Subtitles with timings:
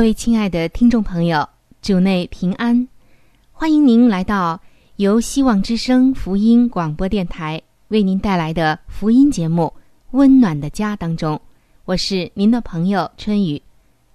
[0.00, 1.46] 各位亲爱的听众朋友，
[1.82, 2.88] 主内平安，
[3.52, 4.58] 欢迎您来到
[4.96, 9.70] 由希望之声福音广播电台为您带来的福音节目
[10.12, 11.38] 《温暖的家》当中，
[11.84, 13.60] 我是您的朋友春雨，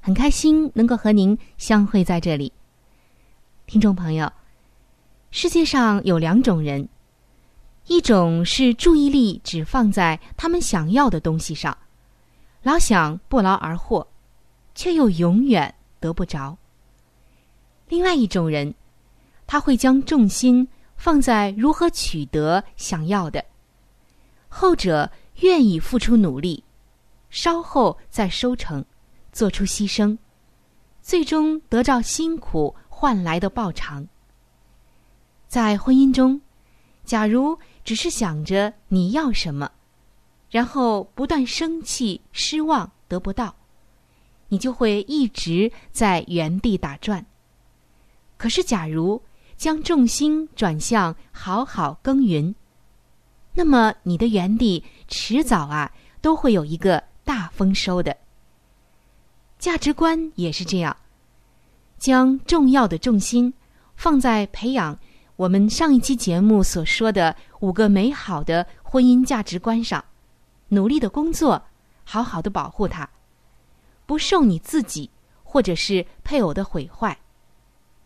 [0.01, 2.51] 很开心能够和您相会在这里。
[3.67, 4.33] 听众朋友，
[5.29, 6.89] 世界上有两种人，
[7.85, 11.77] 一种是注意力只放在他们想要的东西上，
[12.63, 14.07] 老想不劳而获。
[14.77, 16.57] 却又永远得不着。
[17.87, 18.73] 另外一种人，
[19.45, 20.67] 他会将重心
[20.97, 23.43] 放在如何取得想要的，
[24.47, 25.11] 后者
[25.41, 26.63] 愿意付出努力，
[27.29, 28.83] 稍后再收成，
[29.31, 30.17] 做出牺牲，
[31.01, 34.07] 最终得到辛苦换来的报偿。
[35.47, 36.41] 在婚姻中，
[37.03, 39.69] 假如只是想着你要什么，
[40.49, 43.55] 然后不断生气、失望得不到。
[44.55, 47.25] 你就会一直在原地打转。
[48.37, 49.21] 可是，假如
[49.57, 52.55] 将重心转向好好耕耘，
[53.53, 58.15] 那么你的原地迟早啊都会有一个大丰收的。
[59.59, 60.95] 价值观也是这样，
[61.99, 63.53] 将重要的重心
[63.97, 64.97] 放在培养
[65.35, 70.01] 我们上一期节目所说的五个美好的婚姻价值观上，
[70.69, 71.61] 努力的工作，
[72.05, 73.09] 好好的保护它。
[74.05, 75.09] 不受你自己
[75.43, 77.17] 或者是配偶的毁坏，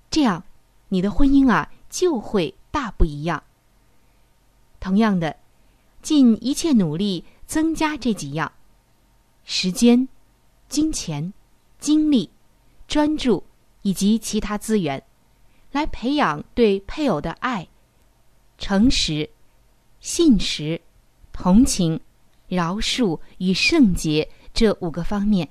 [0.09, 0.43] 这样
[0.87, 3.43] 你的婚姻啊就会大不一样。
[4.79, 5.35] 同样的，
[6.01, 8.51] 尽一切努力增加这几样：
[9.43, 10.07] 时间、
[10.67, 11.33] 金钱、
[11.79, 12.29] 精力、
[12.87, 13.43] 专注
[13.81, 15.03] 以及其他资源，
[15.71, 17.67] 来培养对配偶的爱、
[18.57, 19.29] 诚实、
[19.99, 20.79] 信实、
[21.33, 21.99] 同情、
[22.47, 25.49] 饶恕与圣洁这五个方面。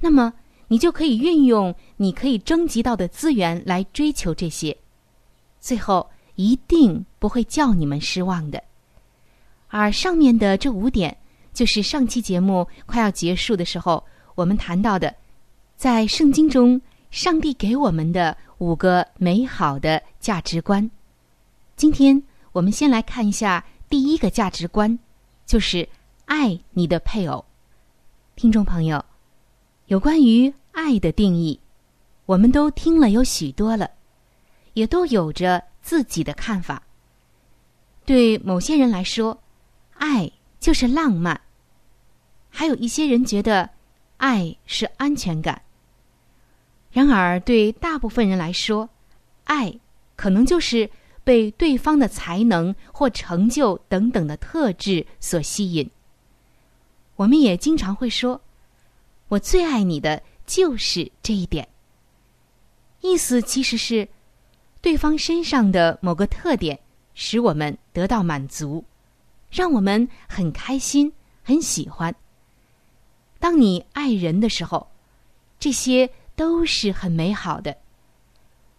[0.00, 0.32] 那么，
[0.68, 4.76] 你就可以运用你可以征集到的资源来追求这些，
[5.58, 8.62] 最后一定不会叫你们失望的。
[9.68, 11.16] 而上面的这五点，
[11.52, 14.02] 就是上期节目快要结束的时候
[14.34, 15.14] 我们谈到的，
[15.76, 16.80] 在圣经中
[17.10, 20.88] 上帝给我们的五个美好的价值观。
[21.76, 22.22] 今天
[22.52, 24.98] 我们先来看一下第一个价值观，
[25.44, 25.88] 就是
[26.26, 27.44] 爱你的配偶，
[28.36, 29.04] 听众朋友。
[29.88, 31.58] 有关于爱的定义，
[32.26, 33.90] 我们都听了有许多了，
[34.74, 36.82] 也都有着自己的看法。
[38.04, 39.42] 对某些人来说，
[39.94, 40.30] 爱
[40.60, 41.34] 就是浪漫；
[42.50, 43.70] 还有一些人觉得
[44.18, 45.62] 爱是安全感。
[46.92, 48.90] 然而，对大部分人来说，
[49.44, 49.74] 爱
[50.16, 50.90] 可能就是
[51.24, 55.90] 被对方的才能或成就等等的特质所吸引。
[57.16, 58.38] 我们也经常会说。
[59.28, 61.68] 我最爱你的就是这一点。
[63.00, 64.08] 意思其实是，
[64.80, 66.78] 对方身上的某个特点
[67.14, 68.84] 使我们得到满足，
[69.50, 72.14] 让我们很开心、很喜欢。
[73.38, 74.88] 当你爱人的时候，
[75.60, 77.76] 这些都是很美好的。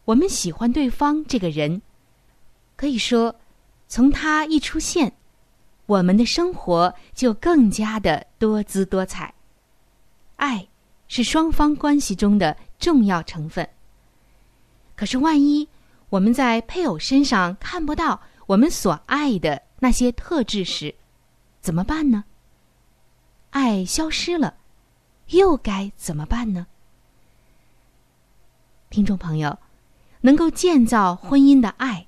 [0.05, 1.81] 我们喜欢对方这个人，
[2.75, 3.35] 可以说，
[3.87, 5.13] 从他一出现，
[5.85, 9.33] 我们的生活就更加的多姿多彩。
[10.39, 10.67] 爱
[11.07, 13.67] 是双方关系中的重要成分。
[14.95, 15.67] 可是，万一
[16.09, 20.95] 我们在配偶身上看不到我们所爱的那些特质时，
[21.61, 22.23] 怎么办呢？
[23.51, 24.55] 爱消失了，
[25.27, 26.67] 又该怎么办呢？
[28.89, 29.57] 听众朋友，
[30.21, 32.07] 能够建造婚姻的爱，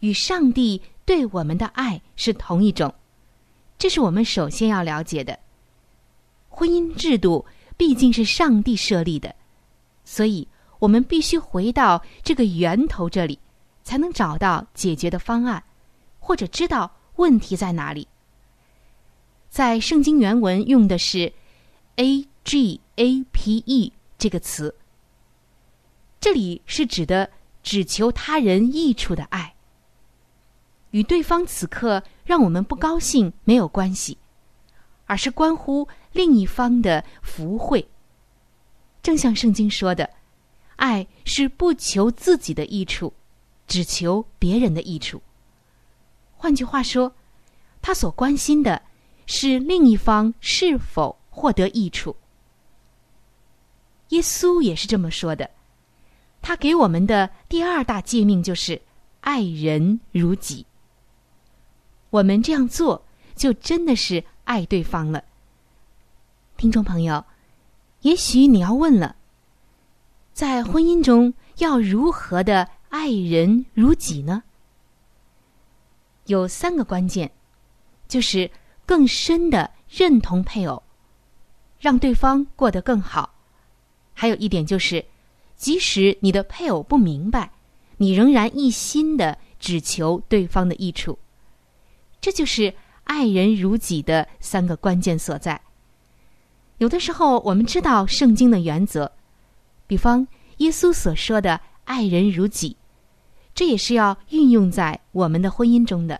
[0.00, 2.94] 与上帝对我们的爱是同一种，
[3.78, 5.38] 这是我们首先要了解的。
[6.48, 7.44] 婚姻制度
[7.80, 9.34] 毕竟是上帝设立的，
[10.04, 10.46] 所以
[10.80, 13.38] 我们必须回到这个源头这里，
[13.82, 15.64] 才能找到解决的方案，
[16.18, 18.06] 或者知道问题在哪里。
[19.48, 21.32] 在圣经原文用的是
[21.96, 24.76] “a g a p e” 这个词。
[26.20, 27.30] 这里是指的
[27.62, 29.54] 只求他人益处的爱，
[30.90, 34.18] 与对方此刻让我们不高兴没有关系，
[35.06, 37.86] 而是关乎另一方的福慧。
[39.02, 40.08] 正像圣经说的，
[40.76, 43.12] 爱是不求自己的益处，
[43.66, 45.22] 只求别人的益处。
[46.36, 47.14] 换句话说，
[47.80, 48.82] 他所关心的
[49.26, 52.14] 是另一方是否获得益处。
[54.08, 55.48] 耶稣也是这么说的。
[56.42, 58.80] 他给我们的第二大诫命就是
[59.20, 60.66] 爱人如己。
[62.08, 63.06] 我们这样做，
[63.36, 65.22] 就真的是爱对方了。
[66.60, 67.24] 听众朋友，
[68.02, 69.16] 也许你要问了，
[70.34, 74.42] 在婚姻中要如何的爱人如己呢？
[76.26, 77.32] 有三个关键，
[78.06, 78.50] 就是
[78.84, 80.82] 更深的认同配偶，
[81.78, 83.30] 让对方过得更好；
[84.12, 85.02] 还有一点就是。
[85.56, 87.50] 即使你的配偶不明白，
[87.96, 91.18] 你仍然一心的只求对方的益处，
[92.20, 92.74] 这就是
[93.04, 95.58] 爱人如己的三个关键所在。
[96.80, 99.12] 有的时候，我们知道圣经的原则，
[99.86, 102.74] 比方耶稣所说的“爱人如己”，
[103.54, 106.18] 这也是要运用在我们的婚姻中的。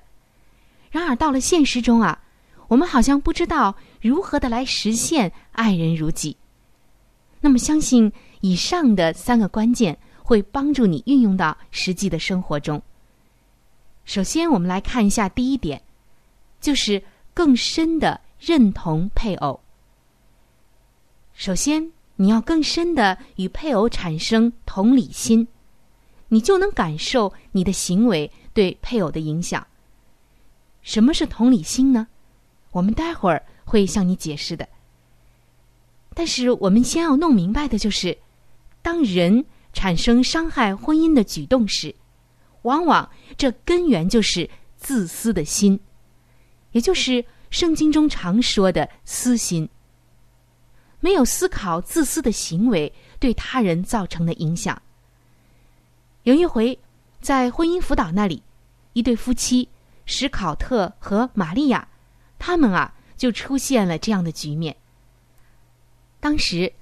[0.90, 2.22] 然而，到了现实中啊，
[2.68, 6.36] 我们好像不知道如何的来实现爱人如己。
[7.40, 8.12] 那么，相信。
[8.42, 12.80] 以上的三个关键会帮助你运用到实际的生活中。
[14.06, 15.82] 首先，我们来看一下第一点，
[16.58, 17.02] 就是
[17.34, 19.60] 更深的认同配偶。
[21.40, 25.48] 首先，你要更深的与配偶产生同理心，
[26.28, 29.66] 你就能感受你的行为对配偶的影响。
[30.82, 32.08] 什么是同理心呢？
[32.72, 34.68] 我们待会儿会向你解释的。
[36.12, 38.18] 但是，我们先要弄明白的就是。
[38.82, 41.94] 当人产生伤害婚姻的举动时，
[42.62, 45.80] 往往这根源就是自私的心，
[46.72, 49.66] 也就是圣经中常说的私心。
[51.00, 54.80] 没有思考自私的行为对他人造成的影响。
[56.22, 56.78] 有一回，
[57.20, 58.42] 在婚姻辅导那里，
[58.92, 59.68] 一对夫妻
[60.06, 61.88] 史考特和玛利亚，
[62.38, 64.76] 他们啊就出现了这样的局面。
[66.20, 66.72] 当时，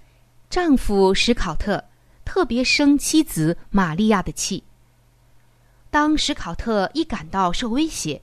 [0.51, 1.85] 丈夫史考特。
[2.25, 4.63] 特别生妻子玛利亚的气。
[5.91, 8.21] 当史考特一感到受威胁，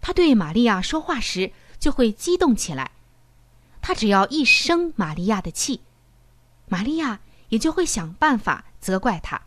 [0.00, 2.90] 他对玛利亚说话时就会激动起来。
[3.88, 5.80] 他只要一生玛利亚的气，
[6.66, 9.40] 玛利亚也就会想办法责怪他。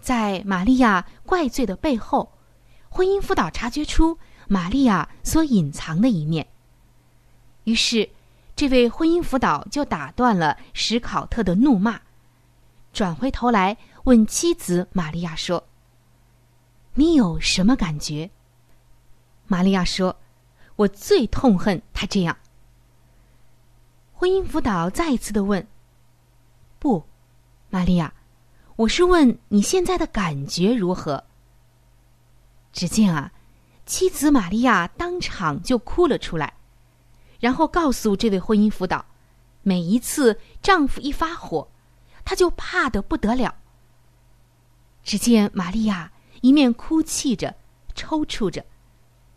[0.00, 2.30] 在玛利亚怪罪的背后，
[2.88, 6.46] 婚姻辅导察觉出玛利亚所隐藏的一面。
[7.64, 8.08] 于是，
[8.54, 12.00] 这位婚姻辅导就打断了史考特的怒骂。
[12.92, 15.66] 转回头来问妻子玛利亚说
[16.94, 18.30] ：“你有什么感觉？”
[19.50, 20.14] 玛利亚说
[20.76, 22.36] ：“我最痛恨他这样。”
[24.20, 25.66] 婚姻辅导再一次的问
[26.78, 27.06] ：“不，
[27.70, 28.12] 玛利亚，
[28.76, 31.24] 我是问你现在的感觉如何？”
[32.70, 33.32] 只见啊，
[33.86, 36.52] 妻子玛利亚当场就哭了出来，
[37.38, 39.06] 然后告诉这位婚姻辅导：
[39.62, 41.66] 每一次丈夫一发火。
[42.22, 43.54] 她就怕得不得了。
[45.02, 46.12] 只见玛利亚
[46.42, 47.56] 一面哭泣着、
[47.94, 48.66] 抽搐着，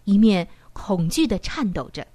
[0.03, 2.05] 一面恐惧的颤抖着。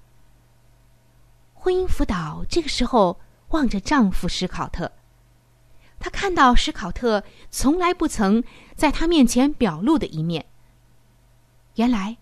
[1.69, 4.91] 婚姻辅导这个时候望着丈夫史考特，
[5.99, 8.43] 他看到史考特从来不曾
[8.75, 10.47] 在他面前表露的一面。
[11.75, 12.17] 原来，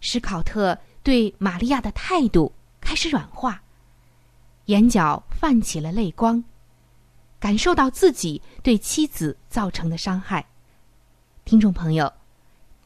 [0.00, 3.64] 史考特对玛利亚的态度开始软化，
[4.66, 6.44] 眼角泛起了泪光。
[7.40, 10.46] 感受到自己对妻子造成的伤害，
[11.44, 12.12] 听众朋友，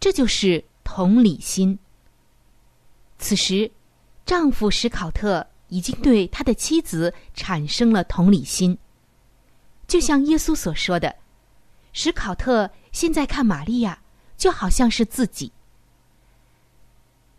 [0.01, 1.79] 这就是同理心。
[3.19, 3.71] 此时，
[4.25, 8.77] 丈夫史考特已经对他的妻子产生了同理心，
[9.89, 11.17] 就像耶稣所说的
[11.93, 13.99] ：“史考特现在看玛利亚，
[14.37, 15.53] 就好像是自己。”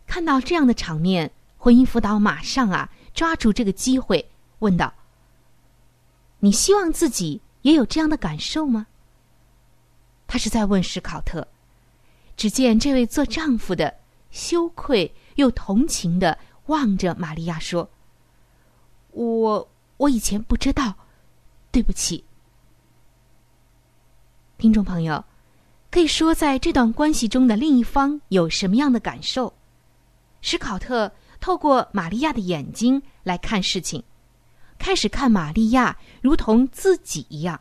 [0.06, 4.30] 看到这样的场面，婚姻辅导马上啊抓住这个机会
[4.60, 4.94] 问道
[6.40, 8.88] ：“你希望自己也有这样的感受吗？”
[10.28, 11.48] 他是在问史考特。
[12.36, 13.92] 只见这位做丈夫的
[14.30, 17.90] 羞愧又同情的望着玛利亚说
[19.26, 20.94] ：“我我以前不知道，
[21.72, 22.24] 对不起。”
[24.58, 25.24] 听众朋友，
[25.90, 29.54] 可以说在这段关系中的另一方有什么样的感受？
[30.42, 34.04] 史考特透过玛利亚的眼睛来看事情，
[34.78, 37.60] 开始看玛利亚如同自己一样。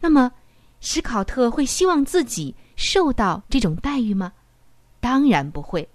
[0.00, 0.32] 那么，
[0.80, 2.54] 史考特会希望自己。
[2.76, 4.32] 受到这种待遇吗？
[4.98, 5.88] 当然不会。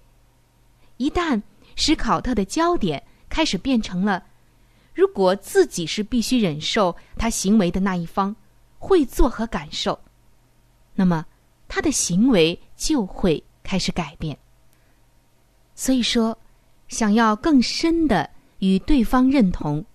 [0.96, 1.42] 一旦
[1.76, 4.24] 史考特的焦点开始变成了，
[5.00, 8.36] 如果自己是必须忍受他行为的那一方，
[8.78, 9.98] 会作何感受？
[10.94, 11.26] 那么
[11.70, 14.38] 他的行为就会开始改变。
[15.74, 16.38] 所以说，
[16.90, 19.86] 想要更深的与对方认同，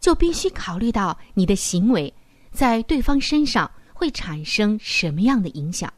[0.00, 2.12] 就必须考虑到你的行为
[2.52, 3.70] 在对方身上。
[3.94, 5.92] 会产生什么样的影响？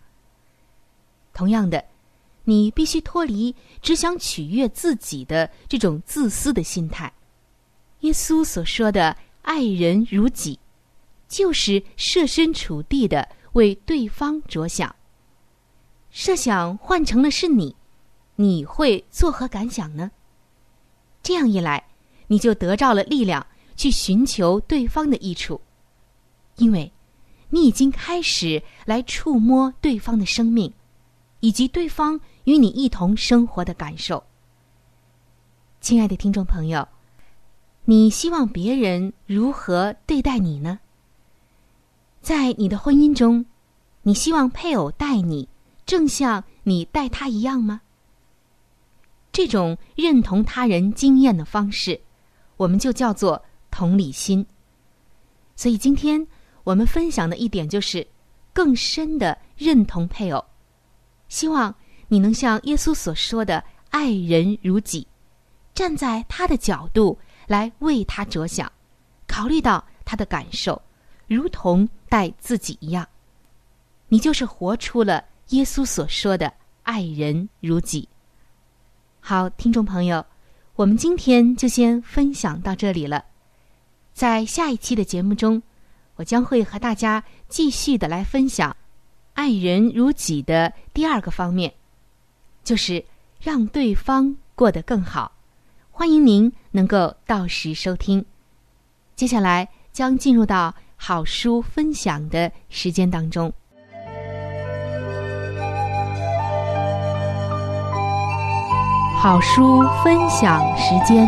[1.33, 1.85] 同样的，
[2.43, 7.13] 你必须脱离只想取悦自己的这种自私的心态。
[8.03, 10.61] 耶稣所说的“爱人如己”，
[11.29, 14.95] 就是设身处地的为对方着想。
[16.11, 17.75] 设想换成了是你，
[18.37, 20.13] 你会作何感想呢？
[21.23, 21.85] 这样一来，
[22.29, 25.61] 你就得到了力量去寻求对方的益处，
[26.57, 26.93] 因为。
[27.55, 30.73] 你已经开始来触摸对方的生命，
[31.41, 34.25] 以及对方与你一同生活的感受。
[35.79, 36.89] 亲爱的听众朋友，
[37.85, 40.79] 你希望别人如何对待你呢？
[42.21, 43.45] 在你的婚姻中，
[44.03, 45.49] 你希望配偶待你
[45.85, 47.81] 正像你待他一样吗？
[49.33, 52.01] 这种认同他人经验的方式，
[52.57, 54.47] 我们就叫做同理心。
[55.57, 56.27] 所以今天。
[56.65, 58.07] 我们分享的一点就是，
[58.53, 60.45] 更深的认同配偶，
[61.29, 61.75] 希望
[62.07, 65.05] 你能像耶稣所说的“爱人如己”，
[65.75, 68.71] 站在他的角度来为他着想，
[69.27, 70.81] 考虑到他的感受，
[71.27, 73.07] 如同待自己一样。
[74.09, 76.53] 你就是活出了耶稣所说的
[76.85, 78.09] “爱人如己”。
[79.21, 80.25] 好，听众朋友，
[80.75, 83.25] 我们今天就先分享到这里了，
[84.13, 85.63] 在下一期的节目中。
[86.17, 88.77] 我将会和大家继续的来分享
[89.33, 91.73] “爱人如己”的第二个方面，
[92.63, 93.03] 就是
[93.41, 95.32] 让对方过得更好。
[96.03, 98.25] 欢迎您能够到时收听。
[99.15, 103.53] 接下来将进入到好书分享的时间当中。
[109.17, 111.25] 好书分享时间。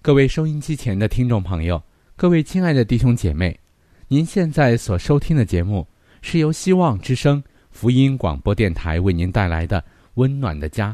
[0.00, 1.82] 各位收音机前的听众朋友，
[2.16, 3.60] 各位亲爱的弟兄姐妹，
[4.08, 5.86] 您现在所收听的节目
[6.22, 7.44] 是由希望之声
[7.80, 9.80] 福音广播电台为您带来的
[10.16, 10.90] 《温暖的家》，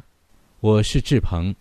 [0.61, 1.53] 我是志鹏。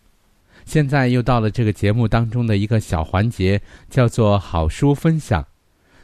[0.65, 5.43] 现在又到了这个节目当中的一个小环节，叫做好书分享。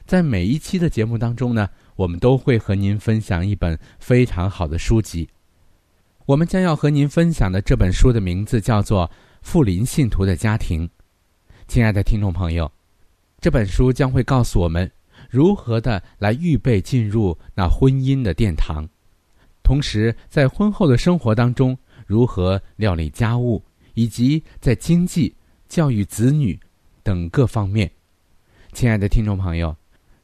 [0.07, 5.29] 在每一期的节目当中呢，我们都会和您分享一本非常好的书籍。
[6.25, 9.07] 我们将要和您分享的这本书的名字叫做
[9.43, 10.87] 《富林信徒的家庭》。
[11.67, 12.71] 亲爱的听众朋友，
[13.39, 14.91] 这本书将会告诉我们
[15.29, 18.89] 如何的来预备进入那婚姻的殿堂，
[19.63, 23.63] 同时在婚后的生活当中如何料理家务，
[23.93, 25.33] 以及在经济、
[25.67, 26.59] 教育子女
[27.03, 27.89] 等各方面。
[28.73, 29.75] 亲爱的听众朋友，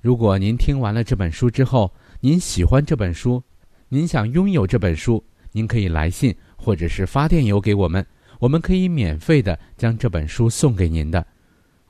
[0.02, 3.44] 如果您听完了这本书之后，您喜欢这本书，
[3.90, 8.06] 您想拥有这本书，您可以来信或者是发电邮给我们，
[8.40, 11.26] 我们可以免费的将这本书送给您的。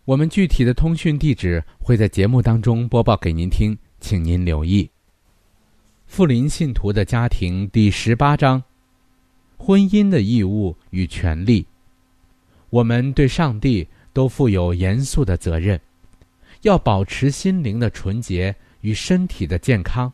[0.06, 4.90] 我们具体的通讯地址会在节目当中播报给您听，请您留意。
[6.08, 8.64] 富林信徒的家庭第十八章：
[9.58, 11.64] 婚姻的义务与权利。
[12.72, 15.80] 我们对上帝都负有严肃的责任，
[16.62, 20.12] 要保持心灵的纯洁与身体的健康，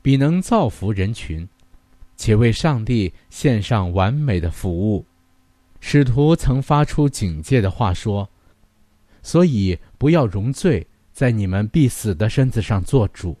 [0.00, 1.48] 比能造福人群，
[2.16, 5.04] 且为上帝献上完美的服务。
[5.80, 8.28] 使徒曾发出警戒的话说。
[9.20, 13.34] 所以，不要容罪在你们必死的身子上做主，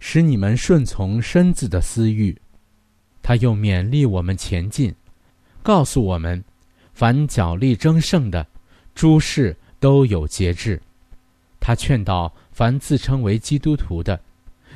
[0.00, 2.36] 使你们顺从身子的私欲。
[3.22, 4.94] 他又勉励我们前进，
[5.62, 6.42] 告诉我们：
[6.94, 8.46] 凡脚力争胜的，
[8.94, 10.80] 诸事都有节制。
[11.60, 14.18] 他劝导凡自称为基督徒的，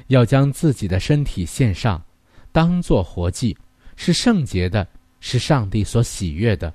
[0.09, 2.03] 要将自己的身体献上，
[2.51, 3.57] 当作活祭，
[3.97, 4.87] 是圣洁的，
[5.21, 6.73] 是上帝所喜悦的。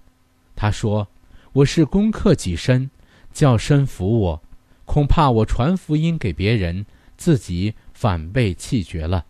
[0.55, 1.07] 他说
[1.53, 2.89] ：“我是攻克己身，
[3.31, 4.41] 叫身服我，
[4.85, 6.83] 恐怕我传福音给别人，
[7.17, 9.25] 自己反被弃绝了。”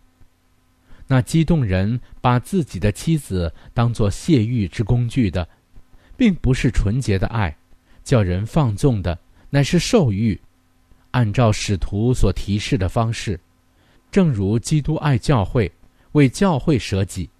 [1.10, 5.48] 那激动人把自己的妻子当作泄欲之工具的，
[6.18, 7.56] 并不是纯洁的爱，
[8.04, 10.38] 叫人放纵的，乃是受欲。
[11.12, 13.40] 按照使徒所提示的方式，
[14.10, 15.72] 正如基督爱教会，
[16.12, 17.30] 为教会舍己，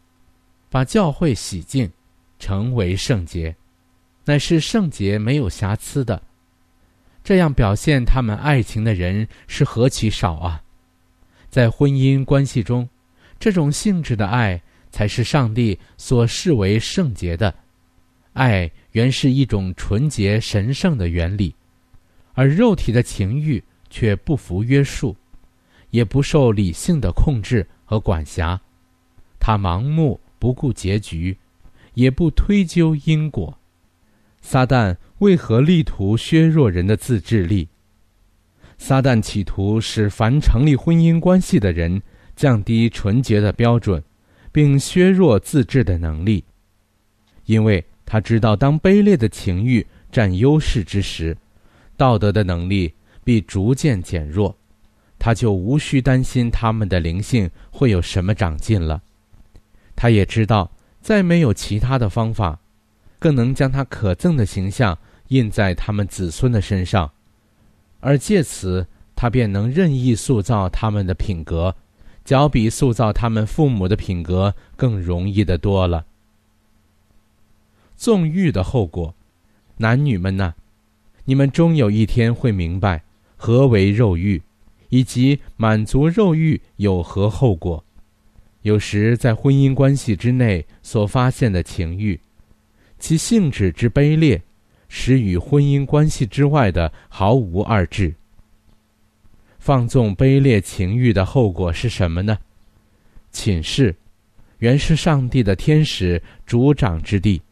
[0.71, 1.91] 把教会洗净，
[2.39, 3.55] 成为圣洁。
[4.25, 6.23] 乃是圣洁没有瑕疵的，
[7.23, 10.63] 这样表现他们爱情的人是何其少啊！
[11.51, 12.89] 在婚姻关系中，
[13.39, 17.55] 这种性质的爱才是上帝所视为圣洁的。
[18.35, 21.55] 爱原是一种纯洁神圣的原理，
[22.35, 25.17] 而肉体的情欲却不服约束，
[25.91, 28.61] 也不受理性的控制和管辖。
[29.41, 31.37] 他盲目不顾结局，
[31.95, 33.59] 也不推究因果。
[34.41, 37.69] 撒旦为何力图削弱人的自制力？
[38.79, 42.01] 撒旦企图使凡成立婚姻关系的人
[42.35, 44.03] 降低纯洁的标准，
[44.51, 46.45] 并削弱自制的能力，
[47.45, 51.37] 因为他知道，当卑劣的情欲占优势之时，
[51.97, 52.95] 道德的能力
[53.25, 54.57] 必逐渐减弱，
[55.19, 59.03] 他就无需担心他们的灵性会有什么长进了。
[59.95, 60.71] 他也知道，
[61.03, 62.61] 再没有其他的方法。
[63.19, 64.97] 更能将他可憎的形象
[65.29, 67.11] 印在他们子孙的身上，
[68.01, 68.87] 而借此
[69.17, 71.75] 他便能任意塑造他们的品格，
[72.25, 76.07] 较比塑造他们父母的品格更容易的多了。
[77.97, 79.15] 纵欲的后果，
[79.79, 80.55] 男女们呐，
[81.25, 83.03] 你们终有一天会明白
[83.37, 84.41] 何为肉欲，
[84.89, 87.85] 以及满足肉欲有何后果。
[88.63, 92.21] 有时在婚姻关系之内所发现的情欲。
[92.99, 94.43] 其性质之卑劣，
[94.89, 98.15] 使与婚姻关系之外的毫无二致。
[99.59, 102.39] 放纵卑劣情欲的后果是什么呢？
[103.31, 103.95] 寝室，
[104.59, 107.43] 原是上帝的天使主掌之地，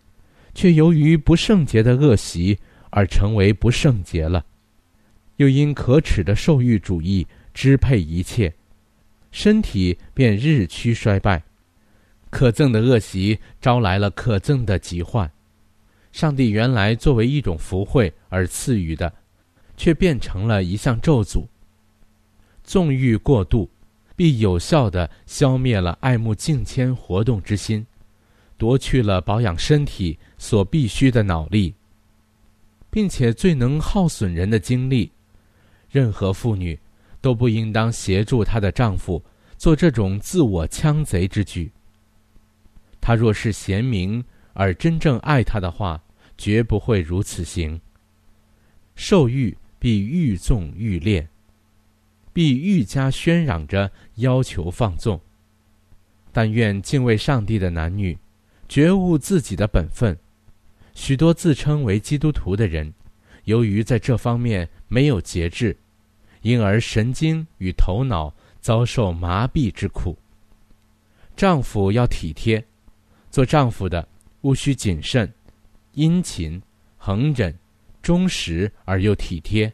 [0.55, 2.59] 却由于不圣洁的恶习
[2.91, 4.41] 而成为不圣洁了；
[5.37, 8.55] 又因可耻的兽欲主义支配一切，
[9.31, 11.43] 身体便日趋衰败。
[12.31, 15.31] 可憎的恶习招来了可憎的疾患。
[16.17, 19.13] 上帝原来作为一种福惠而赐予的，
[19.77, 21.45] 却变成了一项咒诅。
[22.65, 23.69] 纵欲过度，
[24.17, 27.87] 必有效地消灭了爱慕敬谦活动之心，
[28.57, 31.75] 夺去了保养身体所必须的脑力，
[32.89, 35.13] 并且最能耗损人的精力。
[35.91, 36.81] 任何妇女
[37.21, 39.23] 都不应当协助她的丈夫
[39.59, 41.71] 做这种自我枪贼之举。
[43.03, 44.25] 她若是贤明
[44.55, 46.03] 而真正爱他的话，
[46.37, 47.81] 绝不会如此行。
[48.95, 51.29] 受欲必愈纵愈烈，
[52.33, 55.21] 必愈加喧嚷着要求放纵。
[56.33, 58.19] 但愿敬畏上帝的男女，
[58.69, 60.17] 觉悟自己的本分。
[60.95, 62.93] 许多自称为基督徒的人，
[63.45, 65.77] 由于在这方面没有节制，
[66.43, 70.17] 因而神经与头脑遭受麻痹之苦。
[71.37, 72.65] 丈夫要体贴，
[73.31, 74.09] 做丈夫的
[74.41, 75.31] 务须谨慎。
[75.97, 76.61] 殷勤、
[76.99, 77.59] 恒忍、
[78.03, 79.73] 忠实而又体贴，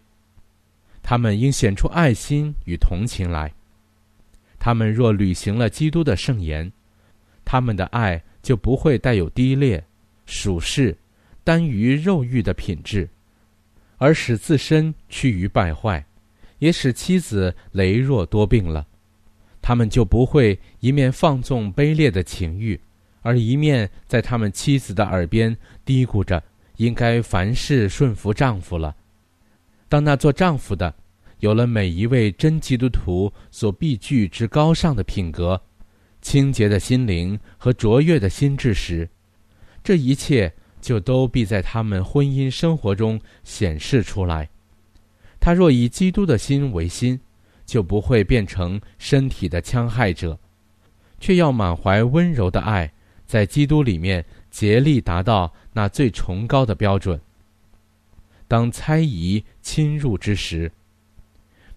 [1.02, 3.52] 他们应显出爱心与同情来。
[4.58, 6.72] 他们若履行了基督的圣言，
[7.44, 9.84] 他们的爱就不会带有低劣、
[10.24, 10.96] 属世、
[11.42, 13.08] 单于肉欲的品质，
[13.96, 16.06] 而使自身趋于败坏，
[16.60, 18.86] 也使妻子羸弱多病了。
[19.60, 22.80] 他们就不会一面放纵卑劣的情欲。
[23.22, 26.42] 而一面在他们妻子的耳边嘀咕着
[26.76, 28.94] ：“应该凡事顺服丈夫了。”
[29.88, 30.94] 当那做丈夫的
[31.38, 35.60] 有了每一位真基督徒所必具之高尚的品格、
[36.20, 39.08] 清洁的心灵和卓越的心智时，
[39.84, 44.48] 这一切就都必在他们婚姻生活中显示出来。
[45.40, 47.20] 他若以基督的心为心，
[47.66, 50.38] 就不会变成身体的戕害者，
[51.20, 52.92] 却要满怀温柔的爱。
[53.26, 57.20] 在基督里面竭力达到那最崇高的标准。
[58.46, 60.70] 当猜疑侵入之时，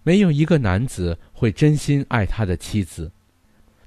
[0.02, 3.10] 没有一个男子会真心爱他的妻子。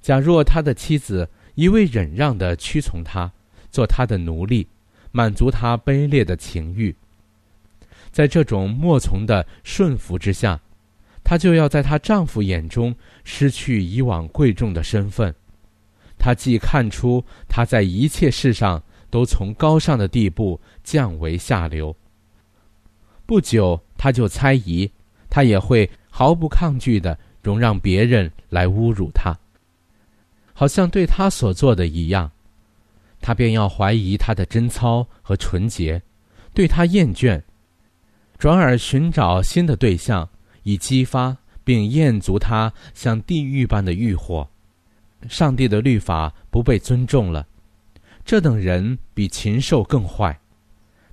[0.02, 3.32] 假若他的妻子一味忍让的屈从他，
[3.69, 4.67] 做他的奴隶，
[5.12, 6.95] 满足他卑劣的情欲。
[8.12, 10.60] 在这种默从的顺服之下，
[11.24, 15.36] 她就要在她丈夫眼中失去以往贵重的身份。
[16.19, 21.95] 他既看出他在一切事上都从高尚的地步降为下流。
[23.25, 24.91] 不久，他就猜疑，
[25.29, 29.36] 他也会毫不抗拒的容让别人来侮辱他，
[30.53, 32.29] 好像对他所做的一样。
[33.21, 36.01] 他便要怀疑他的贞操和纯洁，
[36.53, 37.41] 对他厌倦。
[38.38, 40.29] 转而寻找新的对象，
[40.63, 44.49] 以激发并厌足他像地狱般的欲火。
[45.27, 47.45] 上帝的律法不被尊重了，
[48.23, 50.39] 这等人比禽兽更坏，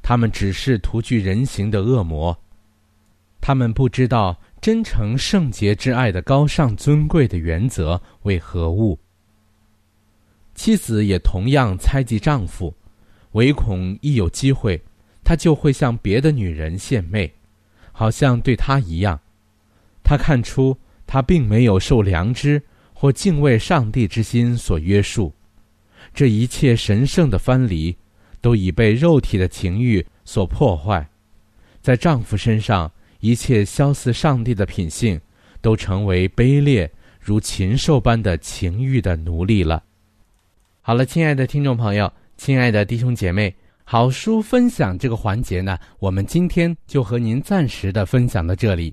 [0.03, 2.38] 他们只是徒具人形的恶魔。
[3.40, 8.99] 他们不知道真诚圣洁之爱的高尚尊贵的原则为何物。
[10.55, 12.75] 妻子也同样猜忌丈夫，
[13.33, 14.83] 唯恐一有机会。
[15.23, 17.35] 他就会向别的女人献媚，
[17.90, 19.19] 好像对他一样。
[20.05, 22.62] 他看出他并没有受良知
[22.99, 25.31] 或敬畏上帝之心所约束，
[26.15, 27.95] 这一切神圣的藩篱，
[28.41, 31.07] 都已被肉体的情欲所破坏。
[31.83, 35.21] 在丈夫身上，一切相似上帝的品性，
[35.61, 39.85] 都成为卑劣如禽兽般的情欲的奴隶了。
[40.81, 43.55] 好了，亲爱的听众朋友，亲爱的弟兄姐妹。
[43.85, 48.93] 好书分享这个环节呢，我们今天就和您暂时的分享到这里。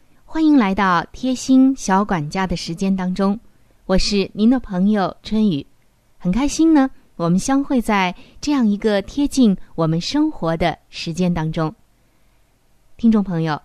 [0.33, 3.37] 欢迎来到贴心小管家的时间当中，
[3.85, 5.67] 我是您的朋友春雨，
[6.17, 11.75] 很开心呢，我们相会在这样一个贴近我们生活的时间当中。
[12.95, 13.61] 听众朋友，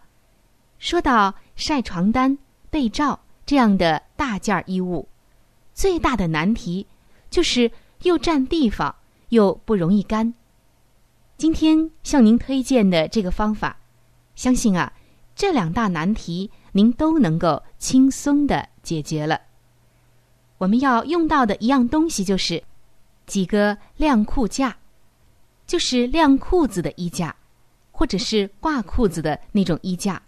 [0.81, 2.37] 说到晒床单、
[2.69, 5.07] 被罩这样的大件衣物。
[5.73, 6.85] 最大的难题
[7.31, 7.71] 就是
[8.03, 8.93] 又占地方
[9.29, 10.35] 又不容易干。
[11.39, 13.77] 今天向您推荐的这个方法，
[14.35, 14.93] 相信啊，
[15.37, 19.41] 这两大难题您都能够轻松的解决了。
[20.59, 22.63] 我们要用到的一样东西就是
[23.27, 24.77] 几个晾裤架，
[25.67, 27.35] 就是晾裤子的衣架，
[27.91, 30.21] 或者是挂裤子的那种衣架，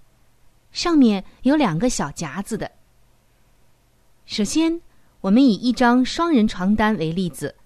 [0.72, 2.70] 上面有两个小夹子的。
[4.24, 4.80] 首先。
[5.20, 7.56] 我们以一张双人床单为例子，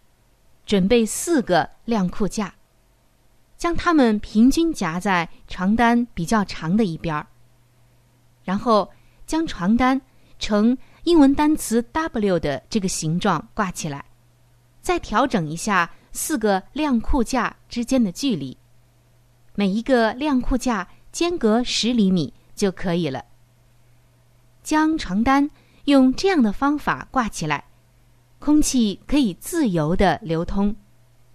[0.64, 2.54] 准备四个晾裤架，
[3.58, 7.26] 将它们平均夹在床单比较长的一边儿，
[8.44, 8.90] 然后
[9.26, 10.00] 将床单
[10.38, 14.05] 呈英文单词 W 的这个形状挂起来，
[14.81, 18.57] 再调整一下四个晾裤架之间的距离，
[19.55, 23.24] 每一个晾裤架间隔十厘米就可以了。
[24.62, 25.50] 将床单。
[25.87, 27.64] 用这样的方法挂起来，
[28.38, 30.76] 空气可以自由的流通，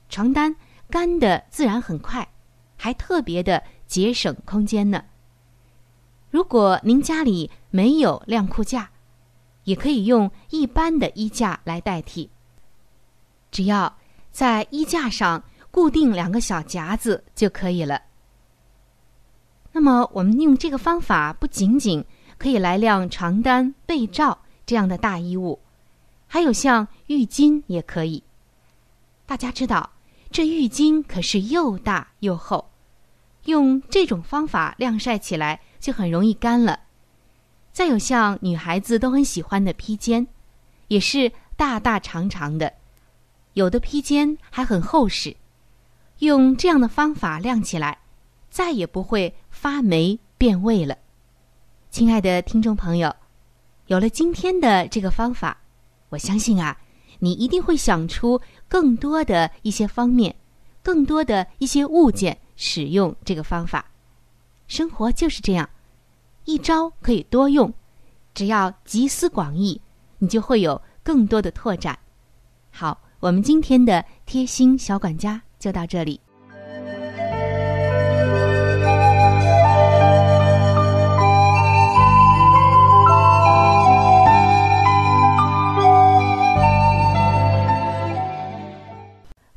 [0.07, 0.55] 床单
[0.89, 2.25] 干的自然很快，
[2.77, 5.03] 还特别的节省空间呢。
[6.37, 8.91] 如果您家里没有晾裤架，
[9.63, 12.29] 也可以用一般的衣架来代替，
[13.49, 13.97] 只要
[14.31, 18.03] 在衣架上固定两个小夹子就可以了。
[19.71, 22.05] 那么，我们用这个方法不仅仅。
[22.37, 25.59] 可以来晾床单、被罩这样的大衣物，
[26.27, 28.21] 还有像浴巾也可以。
[29.25, 29.89] 大家知道，
[30.29, 32.69] 这浴巾可是又大又厚，
[33.45, 36.79] 用这种方法晾晒起来就很容易干了。
[37.71, 40.25] 再有像女孩子都很喜欢的披肩，
[40.87, 42.73] 也是大大长长的，
[43.53, 45.35] 有的披肩还很厚实。
[46.19, 47.99] 用这样的方法晾起来，
[48.49, 50.97] 再也不会发霉变味了。
[51.91, 53.15] 亲爱的听众朋友，
[53.85, 55.55] 有了今天的这个方法，
[56.09, 56.75] 我相信啊，
[57.19, 60.35] 你一定会想出更多的一些方面，
[60.81, 63.85] 更多的一些物件使用这个方法。
[64.67, 65.69] 生活就是这样，
[66.43, 67.73] 一招可以多用，
[68.33, 69.79] 只要集思广益，
[70.17, 71.97] 你就会有更多的拓展。
[72.69, 76.19] 好，我们今天的贴心小管家就到这里。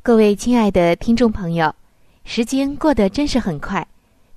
[0.01, 1.75] 各位亲爱的听众朋友，
[2.23, 3.85] 时间过得真是很快。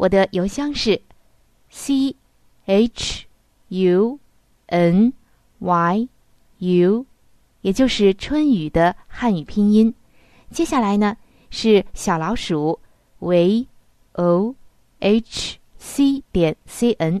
[0.00, 0.98] 我的邮箱是
[1.68, 2.16] c
[2.64, 3.26] h
[3.68, 4.18] u
[4.68, 5.12] n
[5.58, 6.08] y
[6.56, 7.04] u，
[7.60, 9.94] 也就是春雨的汉语拼音。
[10.50, 11.14] 接下来呢
[11.50, 12.80] 是小老鼠
[13.18, 13.68] v
[14.12, 14.54] o
[15.00, 17.20] h c 点 c n，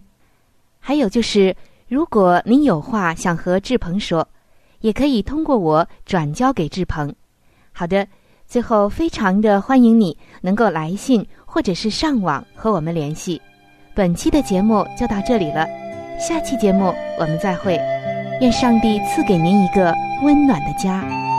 [0.78, 1.54] 还有就是，
[1.86, 4.26] 如果您有话想和志鹏说，
[4.80, 7.14] 也可以通过我转交给志鹏。
[7.72, 8.08] 好的，
[8.46, 13.42] 最后非常的欢迎你能够来信或者是上网和我们联系。
[13.92, 15.66] 本期的节目就到这里了，
[16.20, 17.76] 下期节目我们再会。
[18.40, 21.29] 愿上帝赐给您一个温暖的家。